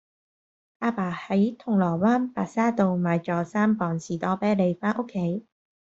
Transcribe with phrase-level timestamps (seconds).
[0.79, 5.45] 亞爸喺銅鑼灣白沙道買左三磅士多啤梨返屋企